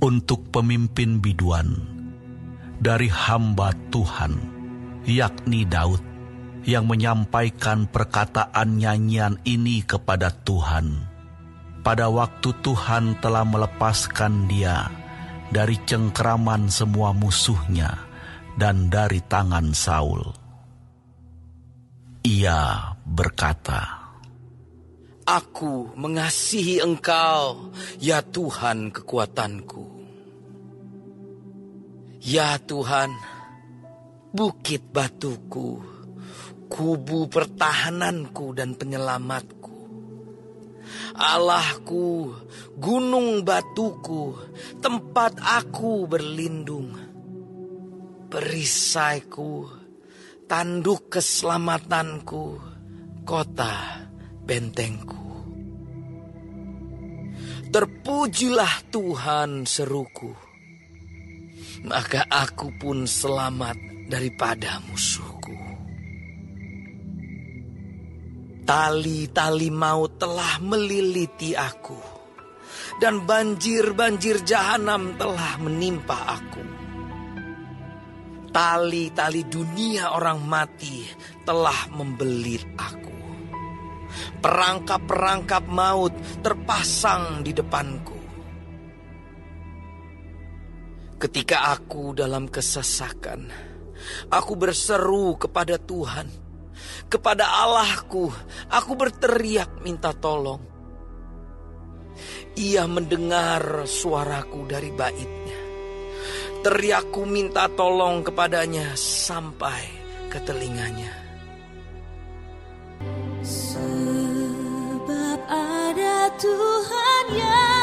untuk 0.00 0.48
pemimpin 0.48 1.20
biduan 1.20 1.76
dari 2.80 3.12
hamba 3.12 3.76
Tuhan, 3.92 4.32
yakni 5.04 5.68
Daud, 5.68 6.00
yang 6.64 6.88
menyampaikan 6.88 7.84
perkataan 7.88 8.80
nyanyian 8.80 9.36
ini 9.44 9.84
kepada 9.84 10.32
Tuhan. 10.32 11.08
Pada 11.80 12.12
waktu 12.12 12.52
Tuhan 12.60 13.20
telah 13.20 13.44
melepaskan 13.44 14.48
dia 14.48 14.88
dari 15.48 15.76
cengkeraman 15.84 16.68
semua 16.68 17.16
musuhnya 17.16 17.96
dan 18.56 18.92
dari 18.92 19.24
tangan 19.24 19.72
Saul. 19.72 20.20
Ia 22.20 22.92
berkata, 23.00 23.99
Aku 25.30 25.94
mengasihi 25.94 26.82
Engkau, 26.82 27.70
ya 28.02 28.18
Tuhan 28.18 28.90
kekuatanku. 28.90 29.86
Ya 32.18 32.58
Tuhan, 32.58 33.14
bukit 34.34 34.90
batuku, 34.90 35.78
kubu 36.66 37.30
pertahananku 37.30 38.58
dan 38.58 38.74
penyelamatku. 38.74 39.70
Allahku, 41.14 42.34
gunung 42.74 43.46
batuku, 43.46 44.34
tempat 44.82 45.38
aku 45.38 46.10
berlindung. 46.10 46.90
Perisaiku, 48.26 49.70
tanduk 50.50 51.06
keselamatanku, 51.06 52.58
kota 53.22 54.10
bentengku. 54.42 55.19
Terpujilah 57.70 58.90
Tuhan 58.90 59.62
seruku, 59.62 60.34
maka 61.86 62.26
aku 62.26 62.74
pun 62.74 63.06
selamat 63.06 63.78
daripada 64.10 64.82
musuhku. 64.90 65.54
Tali-tali 68.66 69.70
maut 69.70 70.18
telah 70.18 70.58
meliliti 70.58 71.54
aku, 71.54 71.94
dan 72.98 73.22
banjir-banjir 73.22 74.42
jahanam 74.42 75.14
telah 75.14 75.54
menimpa 75.62 76.26
aku. 76.26 76.64
Tali-tali 78.50 79.46
dunia 79.46 80.10
orang 80.10 80.42
mati 80.42 81.06
telah 81.46 81.86
membelit 81.94 82.66
aku 82.74 82.99
perangkap-perangkap 84.40 85.64
maut 85.68 86.14
terpasang 86.40 87.44
di 87.44 87.52
depanku. 87.54 88.18
Ketika 91.20 91.76
aku 91.76 92.16
dalam 92.16 92.48
kesesakan, 92.48 93.52
aku 94.32 94.52
berseru 94.56 95.36
kepada 95.36 95.76
Tuhan, 95.76 96.32
kepada 97.12 97.60
Allahku, 97.60 98.32
aku 98.72 98.92
berteriak 98.96 99.84
minta 99.84 100.16
tolong. 100.16 100.64
Ia 102.56 102.88
mendengar 102.88 103.84
suaraku 103.84 104.64
dari 104.64 104.90
baitnya. 104.92 105.60
Teriakku 106.60 107.24
minta 107.24 107.68
tolong 107.72 108.20
kepadanya 108.20 108.92
sampai 108.96 109.80
ke 110.28 110.40
telinganya. 110.44 111.29
Tuhan 115.90 117.26
yang 117.34 117.79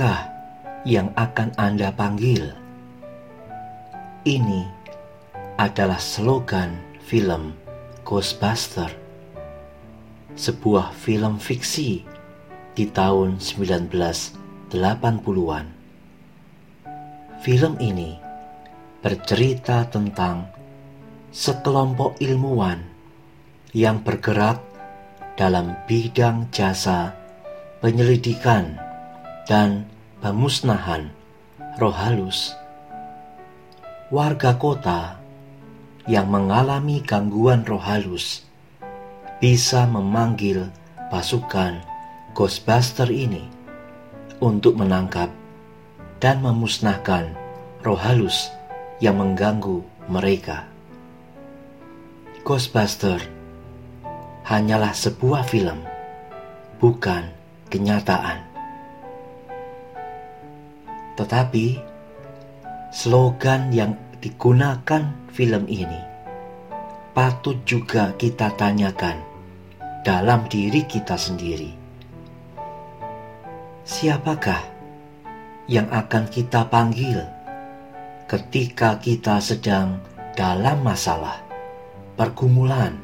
Siapakah 0.00 0.32
yang 0.88 1.12
akan 1.12 1.52
Anda 1.60 1.92
panggil? 1.92 2.56
Ini 4.24 4.64
adalah 5.60 6.00
slogan 6.00 6.80
film 7.04 7.52
Ghostbuster, 8.00 8.88
sebuah 10.40 10.96
film 10.96 11.36
fiksi 11.36 12.00
di 12.72 12.88
tahun 12.88 13.44
1980-an. 13.44 15.66
Film 17.44 17.72
ini 17.76 18.16
bercerita 19.04 19.84
tentang 19.84 20.48
sekelompok 21.28 22.16
ilmuwan 22.24 22.80
yang 23.76 24.00
bergerak 24.00 24.64
dalam 25.36 25.76
bidang 25.84 26.48
jasa 26.48 27.12
penyelidikan 27.84 28.88
dan 29.48 29.88
pemusnahan 30.20 31.08
roh 31.80 31.94
halus. 31.94 32.52
Warga 34.10 34.58
kota 34.58 35.16
yang 36.10 36.26
mengalami 36.26 36.98
gangguan 37.00 37.62
roh 37.62 37.80
halus 37.80 38.42
bisa 39.38 39.86
memanggil 39.86 40.68
pasukan 41.08 41.80
Ghostbuster 42.30 43.10
ini 43.10 43.42
untuk 44.38 44.78
menangkap 44.78 45.28
dan 46.22 46.38
memusnahkan 46.44 47.34
roh 47.82 47.98
halus 47.98 48.52
yang 49.00 49.18
mengganggu 49.18 49.82
mereka. 50.06 50.68
Ghostbuster 52.44 53.18
hanyalah 54.44 54.90
sebuah 54.90 55.46
film, 55.46 55.86
bukan 56.82 57.30
kenyataan. 57.70 58.49
Tetapi 61.20 61.76
slogan 62.88 63.68
yang 63.76 63.92
digunakan 64.24 65.12
film 65.28 65.68
ini 65.68 66.00
patut 67.12 67.60
juga 67.68 68.16
kita 68.16 68.56
tanyakan 68.56 69.20
dalam 70.00 70.48
diri 70.48 70.80
kita 70.88 71.20
sendiri. 71.20 71.76
Siapakah 73.84 74.64
yang 75.68 75.92
akan 75.92 76.24
kita 76.32 76.64
panggil 76.72 77.20
ketika 78.24 78.96
kita 78.96 79.44
sedang 79.44 80.00
dalam 80.32 80.80
masalah, 80.80 81.36
pergumulan, 82.16 82.96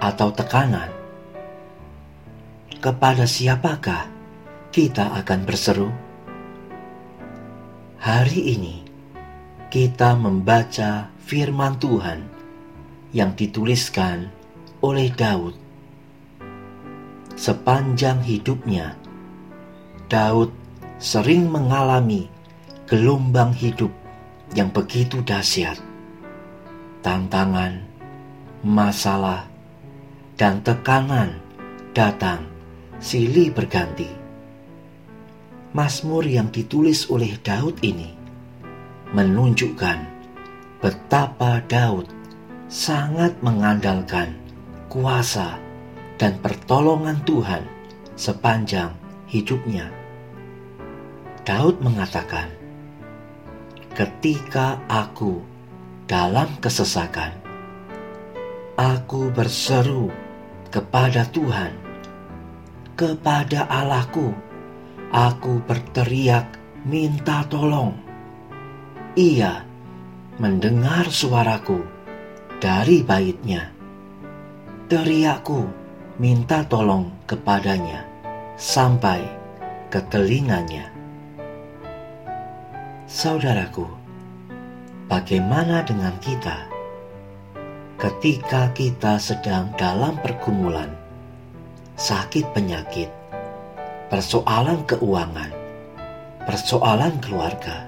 atau 0.00 0.32
tekanan? 0.32 0.88
Kepada 2.80 3.28
siapakah 3.28 4.08
kita 4.72 5.12
akan 5.20 5.40
berseru? 5.44 6.03
Hari 8.04 8.52
ini 8.52 8.84
kita 9.72 10.12
membaca 10.12 11.08
firman 11.24 11.80
Tuhan 11.80 12.20
yang 13.16 13.32
dituliskan 13.32 14.28
oleh 14.84 15.08
Daud. 15.08 15.56
Sepanjang 17.32 18.20
hidupnya, 18.20 18.92
Daud 20.12 20.52
sering 21.00 21.48
mengalami 21.48 22.28
gelombang 22.84 23.56
hidup 23.56 23.88
yang 24.52 24.68
begitu 24.68 25.24
dahsyat. 25.24 25.80
Tantangan, 27.00 27.88
masalah, 28.60 29.48
dan 30.36 30.60
tekanan 30.60 31.40
datang 31.96 32.44
silih 33.00 33.48
berganti. 33.48 34.23
Mazmur 35.74 36.22
yang 36.22 36.54
ditulis 36.54 37.10
oleh 37.10 37.34
Daud 37.42 37.82
ini 37.82 38.14
menunjukkan 39.10 39.98
betapa 40.78 41.58
Daud 41.66 42.06
sangat 42.70 43.34
mengandalkan 43.42 44.38
kuasa 44.86 45.58
dan 46.14 46.38
pertolongan 46.38 47.18
Tuhan 47.26 47.66
sepanjang 48.14 48.94
hidupnya. 49.26 49.90
Daud 51.42 51.82
mengatakan, 51.82 52.54
"Ketika 53.98 54.78
aku 54.86 55.42
dalam 56.06 56.54
kesesakan, 56.62 57.34
aku 58.78 59.26
berseru 59.34 60.06
kepada 60.70 61.26
Tuhan, 61.34 61.74
kepada 62.94 63.66
Allahku, 63.66 64.53
aku 65.14 65.62
berteriak 65.62 66.58
minta 66.82 67.46
tolong. 67.46 67.94
Ia 69.14 69.62
mendengar 70.42 71.06
suaraku 71.06 71.78
dari 72.58 73.06
baitnya. 73.06 73.70
Teriakku 74.90 75.70
minta 76.18 76.66
tolong 76.66 77.14
kepadanya 77.30 78.02
sampai 78.58 79.22
ke 79.86 80.02
telinganya. 80.10 80.90
Saudaraku, 83.06 83.86
bagaimana 85.06 85.86
dengan 85.86 86.18
kita 86.18 86.66
ketika 88.02 88.74
kita 88.74 89.22
sedang 89.22 89.70
dalam 89.78 90.18
pergumulan, 90.18 90.90
sakit 91.94 92.50
penyakit, 92.50 93.23
persoalan 94.14 94.86
keuangan, 94.86 95.50
persoalan 96.46 97.18
keluarga, 97.18 97.82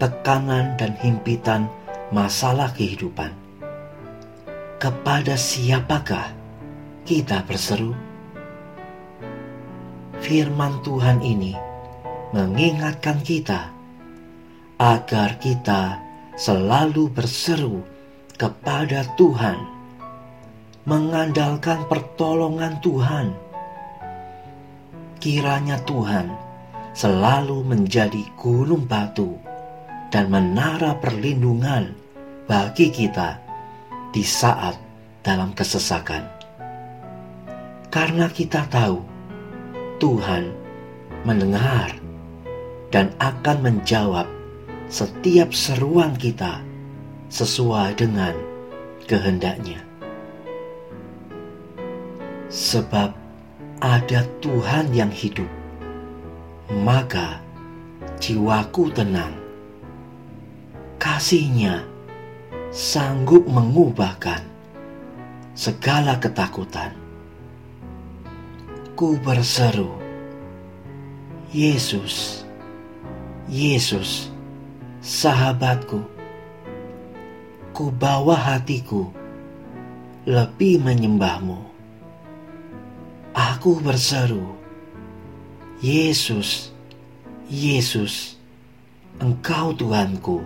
tekanan 0.00 0.80
dan 0.80 0.96
himpitan 0.96 1.68
masalah 2.08 2.72
kehidupan? 2.72 3.28
Kepada 4.80 5.36
siapakah 5.36 6.32
kita 7.04 7.44
berseru? 7.44 7.92
Firman 10.24 10.80
Tuhan 10.88 11.20
ini 11.20 11.52
mengingatkan 12.32 13.20
kita 13.20 13.68
agar 14.80 15.36
kita 15.36 16.00
selalu 16.32 17.12
berseru 17.12 17.84
kepada 18.40 19.04
Tuhan, 19.20 19.60
mengandalkan 20.88 21.84
pertolongan 21.92 22.80
Tuhan. 22.80 23.49
Kiranya 25.20 25.76
Tuhan 25.84 26.32
selalu 26.96 27.60
menjadi 27.60 28.24
gunung 28.40 28.88
batu 28.88 29.36
dan 30.08 30.32
menara 30.32 30.96
perlindungan 30.96 31.92
bagi 32.48 32.88
kita 32.88 33.36
di 34.16 34.24
saat 34.24 34.80
dalam 35.20 35.52
kesesakan. 35.52 36.24
Karena 37.92 38.32
kita 38.32 38.64
tahu 38.72 39.04
Tuhan 40.00 40.56
mendengar 41.28 41.92
dan 42.88 43.12
akan 43.20 43.60
menjawab 43.60 44.24
setiap 44.88 45.52
seruan 45.52 46.16
kita 46.16 46.64
sesuai 47.28 47.92
dengan 47.92 48.32
kehendaknya. 49.04 49.84
Sebab 52.48 53.19
ada 53.80 54.28
Tuhan 54.44 54.92
yang 54.92 55.08
hidup, 55.08 55.48
maka 56.84 57.40
jiwaku 58.20 58.92
tenang. 58.92 59.32
Kasihnya 61.00 61.80
sanggup 62.68 63.48
mengubahkan 63.48 64.44
segala 65.56 66.20
ketakutan. 66.20 66.92
Ku 68.92 69.16
berseru, 69.24 69.96
Yesus, 71.48 72.44
Yesus, 73.48 74.28
sahabatku, 75.00 76.04
ku 77.72 77.88
bawa 77.88 78.36
hatiku 78.36 79.08
lebih 80.28 80.84
menyembahmu. 80.84 81.69
Aku 83.60 83.76
berseru, 83.76 84.56
Yesus, 85.84 86.72
Yesus, 87.44 88.40
Engkau 89.20 89.76
Tuhanku 89.76 90.40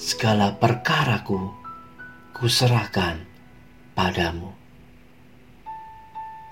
segala 0.00 0.56
perkaraku 0.56 1.52
kuserahkan 2.32 3.20
padamu. 3.92 4.48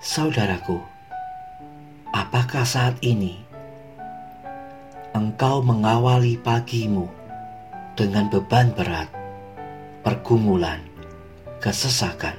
Saudaraku, 0.05 0.77
apakah 2.13 2.61
saat 2.61 3.01
ini 3.01 3.41
engkau 5.17 5.65
mengawali 5.65 6.37
pagimu 6.37 7.09
dengan 7.97 8.29
beban 8.29 8.69
berat, 8.69 9.09
pergumulan, 10.05 10.85
kesesakan? 11.57 12.37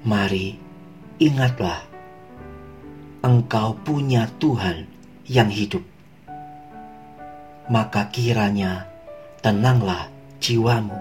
Mari 0.00 0.65
ingatlah, 1.16 1.80
engkau 3.24 3.72
punya 3.80 4.28
Tuhan 4.36 4.84
yang 5.24 5.48
hidup. 5.48 5.80
Maka 7.66 8.12
kiranya 8.12 8.86
tenanglah 9.40 10.12
jiwamu. 10.38 10.94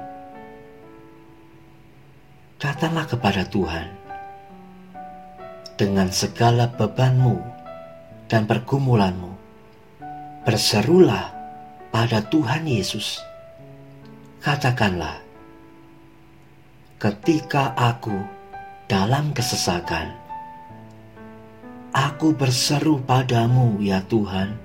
Datanglah 2.58 3.06
kepada 3.06 3.46
Tuhan 3.46 3.92
dengan 5.76 6.10
segala 6.10 6.72
bebanmu 6.72 7.38
dan 8.32 8.48
pergumulanmu. 8.48 9.36
Berserulah 10.48 11.36
pada 11.92 12.24
Tuhan 12.24 12.66
Yesus. 12.66 13.20
Katakanlah, 14.40 15.20
ketika 17.02 17.74
aku 17.74 18.35
dalam 18.86 19.34
kesesakan, 19.34 20.14
aku 21.96 22.36
berseru 22.36 23.02
padamu 23.02 23.82
ya 23.82 24.06
Tuhan, 24.06 24.58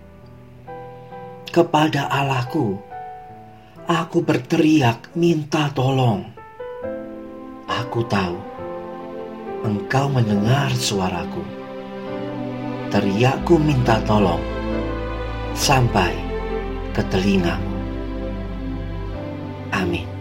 kepada 1.51 2.07
Allahku 2.09 2.91
Aku 3.91 4.23
berteriak 4.23 5.11
minta 5.19 5.67
tolong. 5.75 6.23
Aku 7.67 8.07
tahu 8.07 8.39
engkau 9.67 10.07
mendengar 10.07 10.71
suaraku. 10.71 11.43
Teriakku 12.95 13.59
minta 13.59 13.99
tolong 14.07 14.39
sampai 15.59 16.15
ke 16.95 17.03
telingamu. 17.11 17.67
Amin. 19.75 20.20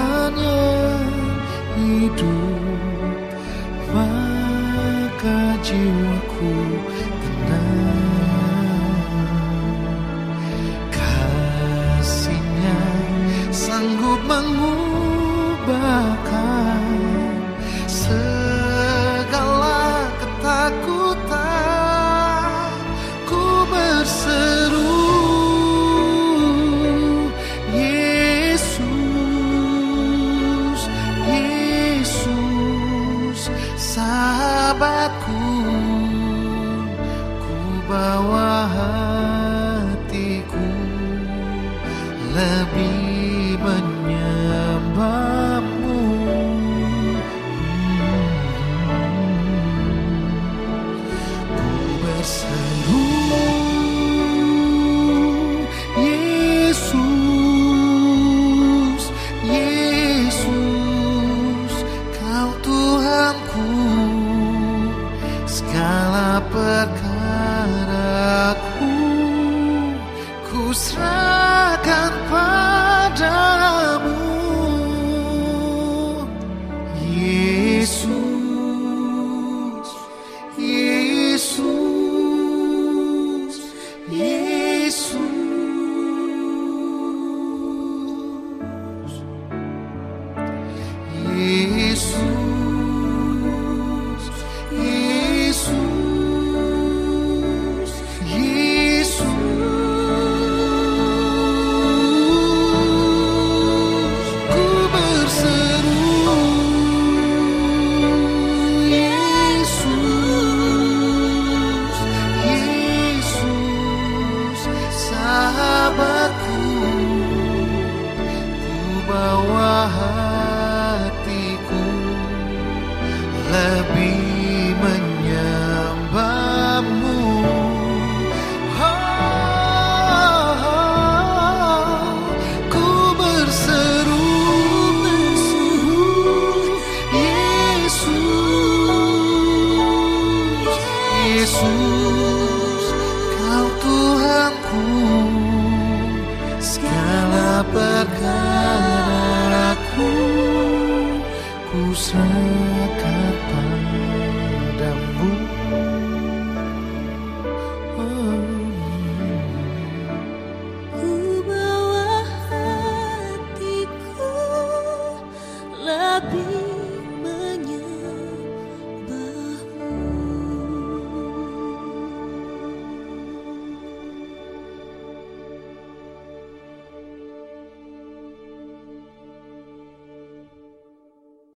Tuhan 0.00 0.32
yang 0.40 1.12
hidup. 1.76 3.04
Maka 3.92 5.60
jiwaku 5.60 6.56
tenang. 7.20 9.04
Kasihnya 10.88 12.80
sanggup 13.52 14.24
mengubahkan 14.24 14.89
berseru 52.20 52.69